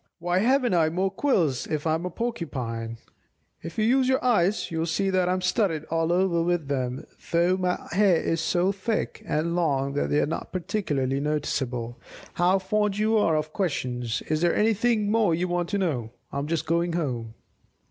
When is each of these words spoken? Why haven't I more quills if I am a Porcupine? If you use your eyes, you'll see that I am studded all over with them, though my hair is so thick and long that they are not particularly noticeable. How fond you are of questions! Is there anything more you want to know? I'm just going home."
Why 0.17 0.39
haven't 0.39 0.73
I 0.73 0.89
more 0.89 1.11
quills 1.11 1.67
if 1.67 1.85
I 1.85 1.93
am 1.93 2.07
a 2.07 2.09
Porcupine? 2.09 2.97
If 3.61 3.77
you 3.77 3.85
use 3.85 4.09
your 4.09 4.25
eyes, 4.25 4.71
you'll 4.71 4.87
see 4.87 5.11
that 5.11 5.29
I 5.29 5.33
am 5.33 5.41
studded 5.41 5.85
all 5.91 6.11
over 6.11 6.41
with 6.41 6.69
them, 6.69 7.05
though 7.31 7.55
my 7.55 7.79
hair 7.91 8.15
is 8.19 8.41
so 8.41 8.71
thick 8.71 9.21
and 9.27 9.55
long 9.55 9.93
that 9.93 10.09
they 10.09 10.19
are 10.19 10.25
not 10.25 10.51
particularly 10.51 11.19
noticeable. 11.19 11.99
How 12.33 12.57
fond 12.57 12.97
you 12.97 13.15
are 13.15 13.37
of 13.37 13.53
questions! 13.53 14.23
Is 14.23 14.41
there 14.41 14.55
anything 14.55 15.11
more 15.11 15.35
you 15.35 15.47
want 15.47 15.69
to 15.69 15.77
know? 15.77 16.09
I'm 16.31 16.47
just 16.47 16.65
going 16.65 16.93
home." 16.93 17.35